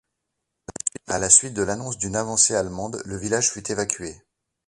[1.05, 4.15] À la suite de l'annonce d'une avancée allemande, le village fut évacué.